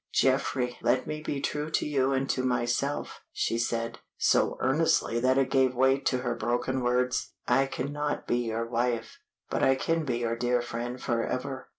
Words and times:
"Geoffrey, 0.11 0.79
let 0.81 1.05
me 1.05 1.21
be 1.21 1.39
true 1.39 1.69
to 1.69 1.85
you 1.85 2.11
and 2.11 2.27
to 2.31 2.41
myself," 2.41 3.21
she 3.31 3.59
said, 3.59 3.99
so 4.17 4.57
earnestly 4.59 5.19
that 5.19 5.37
it 5.37 5.51
gave 5.51 5.75
weight 5.75 6.07
to 6.07 6.21
her 6.21 6.33
broken 6.33 6.81
words. 6.81 7.33
"I 7.47 7.67
cannot 7.67 8.25
be 8.25 8.37
your 8.39 8.65
wife, 8.65 9.19
but 9.51 9.61
I 9.61 9.75
can 9.75 10.03
be 10.03 10.17
your 10.17 10.35
dear 10.35 10.63
friend 10.63 10.99
forever. 10.99 11.67